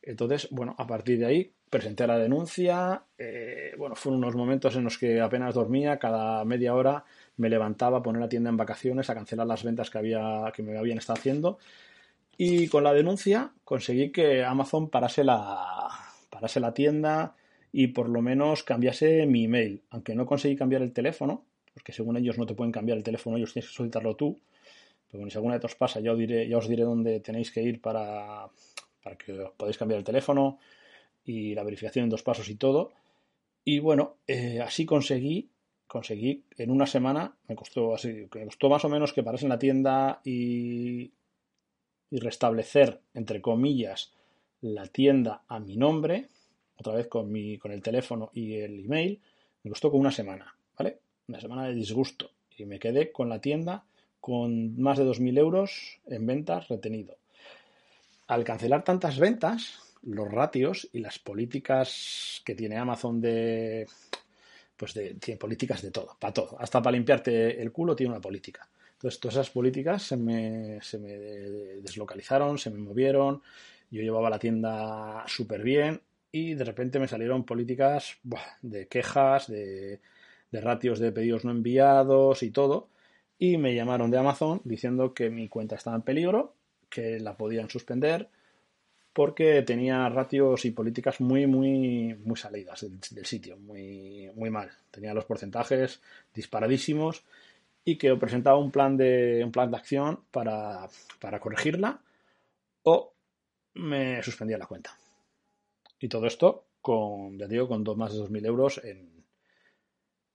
Entonces, 0.00 0.46
bueno, 0.52 0.76
a 0.78 0.86
partir 0.86 1.18
de 1.18 1.26
ahí 1.26 1.52
presenté 1.68 2.06
la 2.06 2.16
denuncia. 2.16 3.02
Eh, 3.18 3.74
bueno, 3.76 3.96
fueron 3.96 4.22
unos 4.22 4.36
momentos 4.36 4.76
en 4.76 4.84
los 4.84 4.98
que 4.98 5.20
apenas 5.20 5.52
dormía, 5.52 5.98
cada 5.98 6.44
media 6.44 6.74
hora 6.74 7.04
me 7.38 7.48
levantaba 7.48 7.98
a 7.98 8.02
poner 8.04 8.20
la 8.20 8.28
tienda 8.28 8.50
en 8.50 8.56
vacaciones, 8.56 9.10
a 9.10 9.14
cancelar 9.14 9.48
las 9.48 9.64
ventas 9.64 9.90
que, 9.90 9.98
había, 9.98 10.52
que 10.54 10.62
me 10.62 10.78
habían 10.78 10.98
estado 10.98 11.18
haciendo 11.18 11.58
y 12.36 12.68
con 12.68 12.84
la 12.84 12.92
denuncia 12.92 13.52
conseguí 13.64 14.10
que 14.10 14.44
Amazon 14.44 14.90
parase 14.90 15.24
la, 15.24 15.88
parase 16.30 16.60
la 16.60 16.74
tienda 16.74 17.36
y 17.72 17.88
por 17.88 18.08
lo 18.08 18.22
menos 18.22 18.62
cambiase 18.62 19.26
mi 19.26 19.44
email. 19.44 19.82
Aunque 19.90 20.14
no 20.14 20.26
conseguí 20.26 20.56
cambiar 20.56 20.82
el 20.82 20.92
teléfono, 20.92 21.44
porque 21.72 21.92
según 21.92 22.16
ellos 22.16 22.38
no 22.38 22.46
te 22.46 22.54
pueden 22.54 22.72
cambiar 22.72 22.98
el 22.98 23.04
teléfono, 23.04 23.36
ellos 23.36 23.52
tienes 23.52 23.68
que 23.70 23.76
solicitarlo 23.76 24.14
tú. 24.16 24.40
Pero 25.08 25.20
bueno, 25.20 25.30
si 25.30 25.36
alguna 25.36 25.54
vez 25.56 25.64
os 25.64 25.74
pasa, 25.74 26.00
ya 26.00 26.12
os 26.12 26.18
diré, 26.18 26.48
ya 26.48 26.58
os 26.58 26.68
diré 26.68 26.84
dónde 26.84 27.20
tenéis 27.20 27.50
que 27.50 27.62
ir 27.62 27.80
para, 27.80 28.48
para 29.02 29.16
que 29.16 29.32
podáis 29.56 29.78
cambiar 29.78 29.98
el 29.98 30.04
teléfono 30.04 30.58
y 31.24 31.54
la 31.54 31.64
verificación 31.64 32.04
en 32.04 32.10
dos 32.10 32.22
pasos 32.22 32.48
y 32.48 32.56
todo. 32.56 32.92
Y 33.64 33.78
bueno, 33.78 34.16
eh, 34.26 34.60
así 34.60 34.84
conseguí, 34.84 35.50
conseguí 35.86 36.44
en 36.58 36.70
una 36.70 36.86
semana, 36.86 37.36
me 37.48 37.56
costó 37.56 37.94
así, 37.94 38.28
me 38.34 38.44
costó 38.46 38.68
más 38.68 38.84
o 38.84 38.88
menos 38.88 39.12
que 39.12 39.22
parase 39.22 39.46
en 39.46 39.50
la 39.50 39.58
tienda 39.58 40.20
y 40.24 41.12
y 42.10 42.18
restablecer, 42.18 43.00
entre 43.14 43.40
comillas, 43.40 44.12
la 44.60 44.86
tienda 44.86 45.42
a 45.48 45.58
mi 45.60 45.76
nombre, 45.76 46.28
otra 46.76 46.94
vez 46.94 47.06
con, 47.08 47.30
mi, 47.30 47.58
con 47.58 47.72
el 47.72 47.82
teléfono 47.82 48.30
y 48.32 48.54
el 48.54 48.84
email, 48.84 49.20
me 49.62 49.70
costó 49.70 49.90
como 49.90 50.00
una 50.00 50.12
semana, 50.12 50.56
¿vale? 50.78 50.98
Una 51.28 51.40
semana 51.40 51.66
de 51.66 51.74
disgusto. 51.74 52.30
Y 52.56 52.64
me 52.66 52.78
quedé 52.78 53.10
con 53.10 53.28
la 53.28 53.40
tienda 53.40 53.84
con 54.20 54.80
más 54.80 54.96
de 54.98 55.04
2.000 55.04 55.38
euros 55.38 56.00
en 56.06 56.26
ventas 56.26 56.68
retenido. 56.68 57.16
Al 58.26 58.44
cancelar 58.44 58.84
tantas 58.84 59.18
ventas, 59.18 59.80
los 60.02 60.30
ratios 60.30 60.88
y 60.92 61.00
las 61.00 61.18
políticas 61.18 62.40
que 62.44 62.54
tiene 62.54 62.76
Amazon 62.78 63.20
de... 63.20 63.86
Pues 64.76 64.94
de, 64.94 65.14
tiene 65.14 65.38
políticas 65.38 65.82
de 65.82 65.90
todo, 65.90 66.16
para 66.18 66.32
todo. 66.32 66.56
Hasta 66.58 66.82
para 66.82 66.96
limpiarte 66.96 67.60
el 67.60 67.70
culo 67.70 67.94
tiene 67.94 68.12
una 68.12 68.20
política. 68.20 68.68
Entonces, 69.04 69.20
todas 69.20 69.34
esas 69.34 69.50
políticas 69.50 70.02
se 70.02 70.16
me, 70.16 70.80
se 70.80 70.98
me 70.98 71.10
deslocalizaron, 71.82 72.56
se 72.56 72.70
me 72.70 72.78
movieron. 72.78 73.42
Yo 73.90 74.00
llevaba 74.00 74.30
la 74.30 74.38
tienda 74.38 75.24
súper 75.26 75.62
bien 75.62 76.00
y 76.32 76.54
de 76.54 76.64
repente 76.64 76.98
me 76.98 77.06
salieron 77.06 77.44
políticas 77.44 78.16
de 78.62 78.88
quejas, 78.88 79.46
de, 79.48 80.00
de 80.50 80.60
ratios 80.62 81.00
de 81.00 81.12
pedidos 81.12 81.44
no 81.44 81.50
enviados 81.50 82.42
y 82.42 82.50
todo. 82.50 82.88
Y 83.38 83.58
me 83.58 83.74
llamaron 83.74 84.10
de 84.10 84.16
Amazon 84.16 84.62
diciendo 84.64 85.12
que 85.12 85.28
mi 85.28 85.50
cuenta 85.50 85.74
estaba 85.74 85.96
en 85.96 86.02
peligro, 86.02 86.54
que 86.88 87.20
la 87.20 87.36
podían 87.36 87.68
suspender 87.68 88.30
porque 89.12 89.60
tenía 89.62 90.08
ratios 90.08 90.64
y 90.64 90.70
políticas 90.70 91.20
muy, 91.20 91.46
muy, 91.46 92.14
muy 92.24 92.36
salidas 92.36 92.80
del, 92.80 92.98
del, 93.10 93.26
sitio, 93.26 93.58
muy, 93.58 94.30
muy 94.34 94.48
mal. 94.48 94.70
Tenía 94.90 95.12
los 95.12 95.26
porcentajes 95.26 96.00
disparadísimos 96.32 97.22
y 97.84 97.96
que 97.98 98.14
presentaba 98.16 98.58
un 98.58 98.70
plan 98.70 98.96
de, 98.96 99.42
un 99.44 99.52
plan 99.52 99.70
de 99.70 99.76
acción 99.76 100.24
para, 100.30 100.88
para 101.20 101.40
corregirla 101.40 102.00
o 102.82 103.14
me 103.74 104.22
suspendía 104.22 104.58
la 104.58 104.66
cuenta. 104.66 104.98
Y 105.98 106.08
todo 106.08 106.26
esto 106.26 106.66
con, 106.80 107.38
ya 107.38 107.46
digo, 107.46 107.68
con 107.68 107.84
dos, 107.84 107.96
más 107.96 108.12
de 108.12 108.20
2.000 108.20 108.46
euros 108.46 108.80
en, 108.84 109.24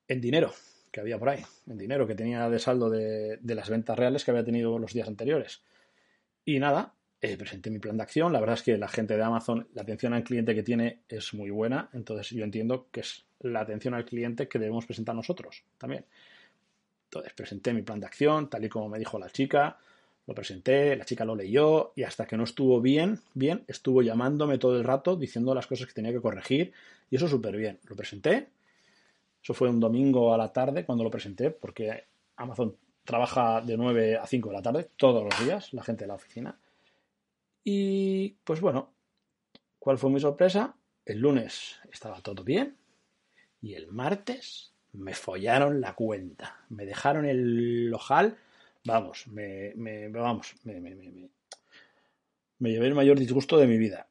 en 0.08 0.22
dinero 0.22 0.52
que 0.92 1.00
había 1.00 1.20
por 1.20 1.30
ahí, 1.30 1.44
en 1.68 1.78
dinero 1.78 2.08
que 2.08 2.16
tenía 2.16 2.50
de 2.50 2.60
saldo 2.60 2.90
de, 2.90 3.38
de 3.38 3.56
las 3.56 3.70
ventas 3.70 3.98
reales 3.98 4.26
que 4.26 4.32
había 4.32 4.44
tenido 4.44 4.80
los 4.80 4.94
días 4.94 5.08
anteriores. 5.08 5.62
Y 6.44 6.60
nada, 6.60 6.96
eh, 7.22 7.36
presenté 7.38 7.70
mi 7.70 7.80
plan 7.80 7.98
de 7.98 8.04
acción. 8.04 8.32
La 8.32 8.40
verdad 8.40 8.56
es 8.56 8.64
que 8.64 8.78
la 8.78 8.88
gente 8.88 9.18
de 9.18 9.24
Amazon, 9.24 9.68
la 9.74 9.82
atención 9.82 10.14
al 10.14 10.24
cliente 10.24 10.56
que 10.56 10.64
tiene 10.64 11.04
es 11.10 11.34
muy 11.34 11.50
buena. 11.50 11.90
Entonces 11.94 12.30
yo 12.30 12.44
entiendo 12.44 12.88
que 12.92 13.02
es 13.02 13.26
la 13.40 13.62
atención 13.62 13.94
al 13.94 14.06
cliente 14.06 14.48
que 14.48 14.58
debemos 14.58 14.86
presentar 14.86 15.16
nosotros 15.16 15.64
también. 15.78 16.06
Entonces 17.10 17.34
presenté 17.34 17.74
mi 17.74 17.82
plan 17.82 18.00
de 18.00 18.06
acción, 18.06 18.52
tal 18.52 18.64
y 18.64 18.70
como 18.70 18.88
me 18.88 19.00
dijo 19.00 19.18
la 19.18 19.32
chica, 19.32 19.80
lo 20.28 20.36
presenté, 20.36 20.96
la 20.96 21.06
chica 21.06 21.26
lo 21.26 21.36
leyó 21.36 21.92
y 21.96 22.04
hasta 22.04 22.28
que 22.28 22.38
no 22.38 22.44
estuvo 22.44 22.80
bien, 22.82 23.20
bien, 23.34 23.64
estuvo 23.68 24.04
llamándome 24.04 24.60
todo 24.60 24.78
el 24.78 24.84
rato 24.84 25.16
diciendo 25.16 25.56
las 25.56 25.66
cosas 25.66 25.88
que 25.88 25.94
tenía 25.94 26.12
que 26.12 26.22
corregir 26.22 26.72
y 27.10 27.16
eso 27.16 27.28
súper 27.28 27.58
bien. 27.58 27.80
Lo 27.88 27.96
presenté, 27.96 28.50
eso 29.42 29.56
fue 29.56 29.70
un 29.70 29.80
domingo 29.80 30.36
a 30.36 30.38
la 30.38 30.54
tarde 30.54 30.86
cuando 30.86 31.04
lo 31.04 31.10
presenté 31.10 31.50
porque 31.50 32.04
Amazon 32.36 32.76
trabaja 33.04 33.62
de 33.62 33.76
9 33.76 34.18
a 34.18 34.28
5 34.28 34.50
de 34.50 34.56
la 34.56 34.62
tarde 34.62 34.90
todos 34.96 35.24
los 35.24 35.44
días, 35.44 35.74
la 35.74 35.82
gente 35.82 36.04
de 36.04 36.10
la 36.10 36.14
oficina. 36.14 36.60
Y 37.64 38.36
pues 38.44 38.62
bueno, 38.62 38.94
¿cuál 39.80 39.98
fue 39.98 40.12
mi 40.12 40.20
sorpresa? 40.20 40.76
El 41.06 41.22
lunes 41.22 41.80
estaba 41.92 42.22
todo 42.22 42.44
bien 42.44 42.78
y 43.64 43.74
el 43.74 43.88
martes 43.88 44.74
me 44.94 45.14
follaron 45.14 45.82
la 45.82 45.94
cuenta, 45.94 46.66
me 46.70 46.86
dejaron 46.86 47.26
el 47.26 47.94
ojal, 47.94 48.38
vamos, 48.86 49.28
me, 49.28 49.74
me 49.76 50.10
vamos, 50.10 50.56
me, 50.64 50.80
me, 50.80 50.96
me, 50.96 51.30
me, 52.60 52.72
llevé 52.72 52.88
el 52.88 52.96
mayor 52.96 53.20
disgusto 53.20 53.58
de 53.58 53.68
mi 53.68 53.78
vida. 53.78 54.08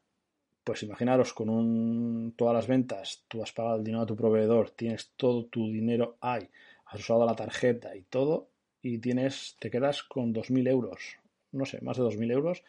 Pues 0.65 0.83
imaginaros, 0.83 1.33
con 1.33 1.49
un, 1.49 2.35
todas 2.37 2.55
las 2.55 2.67
ventas, 2.67 3.25
tú 3.27 3.43
has 3.43 3.53
pagado 3.53 3.77
el 3.77 3.85
dinero 3.85 4.03
a 4.03 4.07
tu 4.07 4.17
proveedor, 4.17 4.71
tienes 4.71 5.13
todo 5.17 5.47
tu 5.47 5.71
dinero 5.71 6.19
ahí, 6.21 6.49
has 6.87 7.01
usado 7.01 7.25
la 7.25 7.35
tarjeta 7.35 7.97
y 7.97 8.03
todo, 8.03 8.51
y 8.83 8.99
tienes, 8.99 9.57
te 9.59 9.71
quedas 9.71 10.03
con 10.03 10.35
2.000 10.35 10.69
euros, 10.69 11.19
no 11.53 11.65
sé, 11.65 11.81
más 11.81 11.97
de 11.97 12.05
2.000 12.05 12.33
euros, 12.33 12.63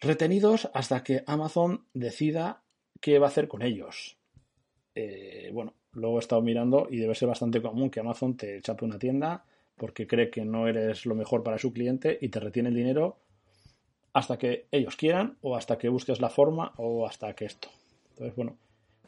retenidos 0.00 0.70
hasta 0.72 1.04
que 1.04 1.22
Amazon 1.26 1.86
decida 1.92 2.62
qué 3.00 3.18
va 3.18 3.26
a 3.26 3.28
hacer 3.28 3.46
con 3.46 3.62
ellos. 3.62 4.16
Eh, 4.94 5.50
bueno, 5.52 5.74
Luego 5.94 6.16
he 6.16 6.20
estado 6.20 6.42
mirando 6.42 6.88
y 6.90 6.98
debe 6.98 7.14
ser 7.14 7.28
bastante 7.28 7.62
común 7.62 7.90
que 7.90 8.00
Amazon 8.00 8.36
te 8.36 8.60
chape 8.60 8.84
una 8.84 8.98
tienda 8.98 9.44
porque 9.76 10.06
cree 10.06 10.30
que 10.30 10.44
no 10.44 10.68
eres 10.68 11.06
lo 11.06 11.14
mejor 11.14 11.42
para 11.42 11.58
su 11.58 11.72
cliente 11.72 12.18
y 12.20 12.28
te 12.28 12.40
retiene 12.40 12.68
el 12.68 12.74
dinero 12.74 13.16
hasta 14.12 14.38
que 14.38 14.66
ellos 14.70 14.96
quieran 14.96 15.36
o 15.42 15.56
hasta 15.56 15.76
que 15.76 15.88
busques 15.88 16.20
la 16.20 16.30
forma 16.30 16.72
o 16.76 17.06
hasta 17.06 17.34
que 17.34 17.46
esto. 17.46 17.68
Entonces, 18.10 18.36
bueno, 18.36 18.56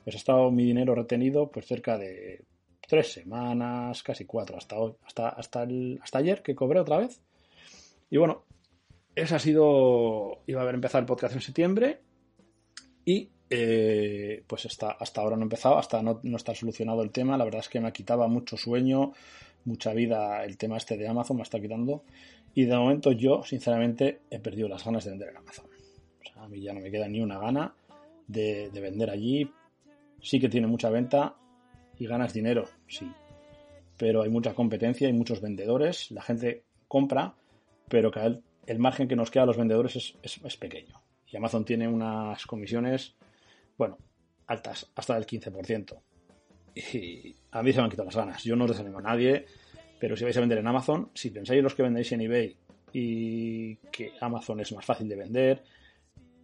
pues 0.03 0.17
ha 0.17 0.19
estado 0.19 0.51
mi 0.51 0.65
dinero 0.65 0.95
retenido 0.95 1.51
pues 1.51 1.67
cerca 1.67 1.97
de 1.97 2.45
tres 2.87 3.13
semanas, 3.13 4.03
casi 4.03 4.25
cuatro, 4.25 4.57
hasta 4.57 4.77
hoy, 4.77 4.95
hasta, 5.05 5.29
hasta, 5.29 5.63
el, 5.63 5.99
hasta 6.03 6.19
ayer 6.19 6.43
que 6.43 6.55
cobré 6.55 6.81
otra 6.81 6.99
vez. 6.99 7.21
Y 8.11 8.17
bueno, 8.17 8.43
ese 9.15 9.35
ha 9.35 9.39
sido, 9.39 10.43
iba 10.47 10.61
a 10.61 10.63
haber 10.63 10.75
empezado 10.75 11.01
el 11.01 11.07
podcast 11.07 11.35
en 11.35 11.41
septiembre 11.41 12.01
y 13.05 13.31
eh, 13.51 14.43
pues 14.47 14.67
hasta, 14.67 14.91
hasta 14.93 15.21
ahora 15.21 15.37
no 15.37 15.43
he 15.43 15.45
empezado, 15.45 15.79
hasta 15.79 16.03
no, 16.03 16.21
no 16.23 16.37
está 16.37 16.55
solucionado 16.55 17.03
el 17.03 17.11
tema. 17.11 17.37
La 17.37 17.45
verdad 17.45 17.61
es 17.61 17.69
que 17.69 17.81
me 17.81 17.93
quitaba 17.93 18.29
mucho 18.29 18.57
sueño, 18.57 19.13
mucha 19.65 19.93
vida 19.93 20.45
el 20.45 20.57
tema 20.57 20.77
este 20.77 20.97
de 20.97 21.09
Amazon, 21.09 21.37
me 21.37 21.43
está 21.43 21.61
quitando. 21.61 22.05
Y 22.55 22.65
de 22.65 22.77
momento 22.77 23.13
yo, 23.13 23.43
sinceramente, 23.43 24.21
he 24.31 24.39
perdido 24.39 24.69
las 24.69 24.85
ganas 24.85 25.05
de 25.05 25.11
vender 25.11 25.29
en 25.29 25.37
Amazon. 25.37 25.67
O 26.21 26.33
sea, 26.33 26.43
a 26.43 26.49
mí 26.49 26.61
ya 26.61 26.73
no 26.73 26.81
me 26.81 26.91
queda 26.91 27.09
ni 27.09 27.21
una 27.21 27.39
gana 27.39 27.75
de, 28.27 28.71
de 28.71 28.81
vender 28.81 29.11
allí 29.11 29.51
sí 30.27 30.41
que 30.41 30.49
tiene 30.49 30.67
mucha 30.67 30.91
venta 30.91 31.37
y 31.99 32.07
ganas 32.07 32.35
dinero, 32.35 32.65
sí. 32.89 33.11
Pero 33.97 34.23
hay 34.23 34.29
mucha 34.29 34.55
competencia, 34.55 35.07
hay 35.07 35.15
muchos 35.15 35.41
vendedores, 35.41 36.11
la 36.11 36.23
gente 36.23 36.65
compra, 36.89 37.35
pero 37.89 38.11
el, 38.67 38.79
margen 38.79 39.09
que 39.09 39.17
nos 39.17 39.31
queda 39.31 39.45
a 39.45 39.47
los 39.47 39.57
vendedores 39.57 39.97
es, 40.23 40.41
es, 40.43 40.57
pequeño. 40.57 41.01
Y 41.29 41.37
Amazon 41.37 41.65
tiene 41.65 41.89
unas 41.89 42.45
comisiones, 42.47 43.15
bueno, 43.77 43.99
altas, 44.47 44.91
hasta 44.95 45.15
del 45.15 45.27
15%. 45.27 46.01
Y 46.75 47.35
a 47.51 47.63
mí 47.63 47.73
se 47.73 47.79
me 47.79 47.85
han 47.85 47.91
quitado 47.91 48.07
las 48.07 48.17
ganas. 48.17 48.45
Yo 48.45 48.57
no 48.57 48.65
os 48.65 48.71
desanimo 48.71 48.99
a 48.99 49.03
nadie, 49.03 49.47
pero 49.99 50.17
si 50.17 50.25
vais 50.25 50.37
a 50.37 50.41
vender 50.41 50.59
en 50.59 50.67
Amazon, 50.67 51.11
si 51.15 51.31
pensáis 51.31 51.63
los 51.63 51.75
que 51.75 51.83
vendéis 51.83 52.13
en 52.13 52.21
eBay 52.21 52.57
y 52.93 53.77
que 53.91 54.13
Amazon 54.21 54.61
es 54.61 54.73
más 54.73 54.85
fácil 54.85 55.09
de 55.09 55.17
vender, 55.17 55.65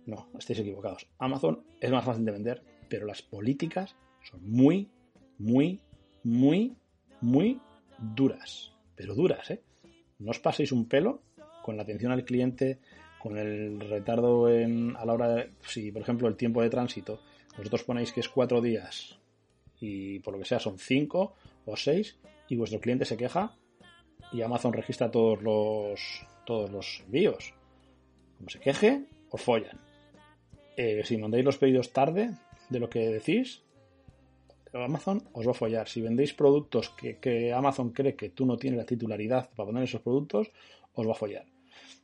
no, 0.06 0.28
estáis 0.38 0.58
equivocados. 0.58 1.06
Amazon 1.18 1.64
es 1.80 1.90
más 1.90 2.04
fácil 2.04 2.24
de 2.24 2.32
vender, 2.32 2.62
pero 2.88 3.06
las 3.06 3.22
políticas 3.22 3.94
son 4.22 4.40
muy, 4.50 4.90
muy, 5.38 5.80
muy, 6.24 6.76
muy 7.20 7.60
duras. 7.98 8.72
Pero 8.94 9.14
duras, 9.14 9.50
¿eh? 9.50 9.62
No 10.18 10.30
os 10.30 10.38
paséis 10.38 10.72
un 10.72 10.88
pelo 10.88 11.22
con 11.62 11.76
la 11.76 11.82
atención 11.82 12.12
al 12.12 12.24
cliente, 12.24 12.80
con 13.22 13.38
el 13.38 13.80
retardo 13.80 14.50
en, 14.50 14.96
a 14.96 15.04
la 15.04 15.12
hora 15.12 15.28
de, 15.28 15.50
si 15.62 15.92
por 15.92 16.02
ejemplo 16.02 16.28
el 16.28 16.36
tiempo 16.36 16.62
de 16.62 16.70
tránsito, 16.70 17.20
vosotros 17.56 17.84
ponéis 17.84 18.12
que 18.12 18.20
es 18.20 18.28
cuatro 18.28 18.60
días 18.60 19.18
y 19.80 20.18
por 20.20 20.34
lo 20.34 20.40
que 20.40 20.46
sea 20.46 20.58
son 20.58 20.78
cinco 20.78 21.34
o 21.66 21.76
seis 21.76 22.18
y 22.48 22.56
vuestro 22.56 22.80
cliente 22.80 23.04
se 23.04 23.16
queja 23.16 23.56
y 24.32 24.42
Amazon 24.42 24.72
registra 24.72 25.10
todos 25.10 25.42
los 25.42 26.26
todos 26.44 26.70
los 26.70 27.00
envíos. 27.06 27.54
Como 28.38 28.50
se 28.50 28.58
queje, 28.58 29.04
os 29.30 29.40
follan. 29.40 29.80
Eh, 30.76 31.02
si 31.04 31.16
mandáis 31.16 31.44
los 31.44 31.58
pedidos 31.58 31.92
tarde 31.92 32.30
de 32.68 32.80
lo 32.80 32.88
que 32.88 33.08
decís, 33.08 33.62
Amazon 34.72 35.22
os 35.32 35.46
va 35.46 35.52
a 35.52 35.54
follar. 35.54 35.88
Si 35.88 36.00
vendéis 36.00 36.32
productos 36.32 36.90
que, 36.90 37.52
Amazon 37.52 37.90
cree 37.90 38.16
que 38.16 38.30
tú 38.30 38.46
no 38.46 38.56
tienes 38.56 38.78
la 38.78 38.86
titularidad 38.86 39.50
para 39.50 39.66
poner 39.66 39.84
esos 39.84 40.00
productos, 40.00 40.50
os 40.94 41.06
va 41.06 41.12
a 41.12 41.16
follar. 41.16 41.46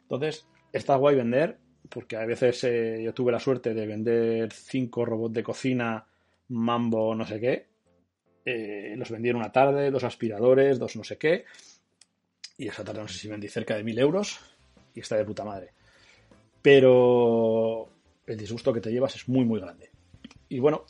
Entonces, 0.03 0.47
está 0.73 0.97
guay 0.97 1.17
vender, 1.17 1.59
porque 1.89 2.17
a 2.17 2.25
veces 2.27 2.65
eh, 2.65 3.03
yo 3.03 3.15
tuve 3.15 3.33
la 3.33 3.41
suerte 3.41 3.75
de 3.75 3.87
vender 3.87 4.53
cinco 4.53 5.05
robots 5.05 5.35
de 5.35 5.43
cocina, 5.43 6.07
mambo, 6.49 7.15
no 7.15 7.27
sé 7.27 7.41
qué. 7.41 7.67
Eh, 8.45 8.95
los 8.97 9.11
vendí 9.11 9.29
en 9.29 9.37
una 9.37 9.53
tarde, 9.53 9.91
dos 9.91 10.05
aspiradores, 10.05 10.79
dos 10.79 10.97
no 10.97 11.05
sé 11.05 11.19
qué. 11.19 11.45
Y 12.57 12.69
esa 12.69 12.85
tarde 12.85 13.03
no 13.03 13.09
sé 13.09 13.19
si 13.19 13.29
vendí 13.29 13.49
cerca 13.49 13.77
de 13.77 13.85
mil 13.85 13.99
euros. 13.99 14.41
Y 14.95 15.01
está 15.01 15.17
de 15.17 15.25
puta 15.25 15.45
madre. 15.45 15.71
Pero 16.63 17.89
el 18.27 18.37
disgusto 18.37 18.73
que 18.73 18.81
te 18.81 18.91
llevas 18.91 19.15
es 19.15 19.29
muy, 19.29 19.45
muy 19.45 19.61
grande. 19.61 19.91
Y 20.49 20.59
bueno, 20.59 20.85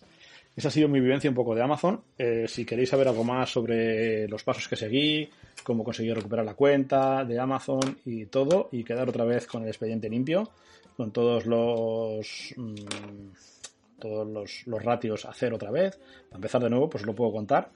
esa 0.58 0.68
ha 0.68 0.70
sido 0.72 0.88
mi 0.88 0.98
vivencia 0.98 1.30
un 1.30 1.36
poco 1.36 1.54
de 1.54 1.62
Amazon. 1.62 2.02
Eh, 2.18 2.46
si 2.48 2.64
queréis 2.64 2.88
saber 2.88 3.06
algo 3.06 3.22
más 3.22 3.50
sobre 3.50 4.26
los 4.26 4.42
pasos 4.42 4.66
que 4.66 4.74
seguí, 4.74 5.30
cómo 5.62 5.84
conseguí 5.84 6.12
recuperar 6.12 6.44
la 6.44 6.54
cuenta 6.54 7.24
de 7.24 7.38
Amazon 7.38 7.98
y 8.04 8.26
todo, 8.26 8.68
y 8.72 8.82
quedar 8.82 9.08
otra 9.08 9.24
vez 9.24 9.46
con 9.46 9.62
el 9.62 9.68
expediente 9.68 10.08
limpio, 10.08 10.50
con 10.96 11.12
todos 11.12 11.46
los 11.46 12.54
mm, 12.56 12.74
todos 14.00 14.26
los, 14.26 14.66
los, 14.66 14.84
ratios 14.84 15.24
a 15.26 15.30
hacer 15.30 15.54
otra 15.54 15.70
vez, 15.70 15.96
para 16.28 16.38
empezar 16.38 16.62
de 16.62 16.70
nuevo, 16.70 16.90
pues 16.90 17.06
lo 17.06 17.14
puedo 17.14 17.32
contar. 17.32 17.70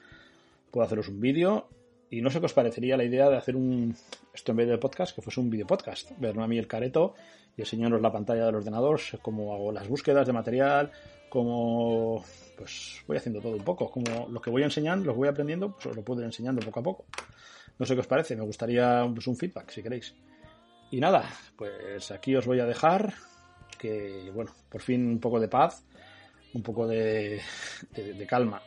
Puedo 0.72 0.84
haceros 0.84 1.08
un 1.08 1.20
vídeo. 1.20 1.68
Y 2.10 2.20
no 2.20 2.30
sé 2.30 2.40
qué 2.40 2.46
os 2.46 2.52
parecería 2.52 2.96
la 2.96 3.04
idea 3.04 3.30
de 3.30 3.36
hacer 3.36 3.56
un 3.56 3.94
esto 4.34 4.50
en 4.50 4.56
vez 4.56 4.68
de 4.68 4.78
podcast, 4.78 5.14
que 5.14 5.22
fuese 5.22 5.38
un 5.38 5.50
video 5.50 5.66
podcast. 5.66 6.10
Verme 6.18 6.42
a 6.42 6.46
mí 6.48 6.58
el 6.58 6.66
careto 6.66 7.14
y 7.56 7.62
enseñaros 7.62 8.02
la 8.02 8.12
pantalla 8.12 8.46
del 8.46 8.56
ordenador, 8.56 9.00
cómo 9.22 9.54
hago 9.54 9.72
las 9.72 9.88
búsquedas 9.88 10.26
de 10.26 10.32
material, 10.32 10.90
cómo 11.32 12.22
pues 12.58 13.02
voy 13.06 13.16
haciendo 13.16 13.40
todo 13.40 13.56
un 13.56 13.64
poco, 13.64 13.90
como 13.90 14.28
lo 14.28 14.38
que 14.42 14.50
voy 14.50 14.64
enseñando, 14.64 15.06
lo 15.06 15.14
voy 15.14 15.28
aprendiendo, 15.28 15.72
pues 15.72 15.86
os 15.86 15.96
lo 15.96 16.04
puedo 16.04 16.20
ir 16.20 16.26
enseñando 16.26 16.60
poco 16.60 16.80
a 16.80 16.82
poco. 16.82 17.06
No 17.78 17.86
sé 17.86 17.94
qué 17.94 18.00
os 18.00 18.06
parece, 18.06 18.36
me 18.36 18.44
gustaría 18.44 19.10
pues, 19.14 19.26
un 19.26 19.36
feedback 19.36 19.70
si 19.70 19.82
queréis. 19.82 20.14
Y 20.90 21.00
nada, 21.00 21.24
pues 21.56 22.10
aquí 22.10 22.36
os 22.36 22.44
voy 22.44 22.60
a 22.60 22.66
dejar 22.66 23.14
que, 23.78 24.30
bueno, 24.34 24.52
por 24.68 24.82
fin 24.82 25.06
un 25.06 25.20
poco 25.20 25.40
de 25.40 25.48
paz, 25.48 25.82
un 26.52 26.62
poco 26.62 26.86
de 26.86 27.40
calma. 28.28 28.60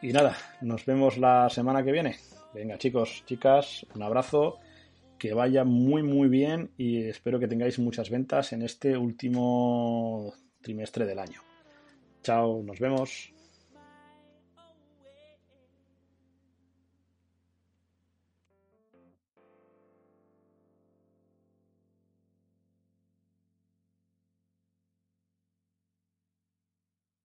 Y 0.00 0.14
nada, 0.14 0.34
nos 0.62 0.86
vemos 0.86 1.18
la 1.18 1.50
semana 1.50 1.84
que 1.84 1.92
viene. 1.92 2.16
Venga 2.54 2.78
chicos, 2.78 3.22
chicas, 3.26 3.84
un 3.94 4.02
abrazo 4.02 4.60
que 5.18 5.34
vaya 5.34 5.64
muy 5.64 6.02
muy 6.02 6.28
bien 6.28 6.70
y 6.78 7.02
espero 7.02 7.38
que 7.38 7.48
tengáis 7.48 7.78
muchas 7.78 8.08
ventas 8.08 8.54
en 8.54 8.62
este 8.62 8.96
último 8.96 10.32
trimestre 10.68 11.06
del 11.06 11.18
año. 11.18 11.40
Chao, 12.22 12.62
nos 12.62 12.78
vemos. 12.78 13.32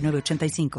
85 0.00 0.70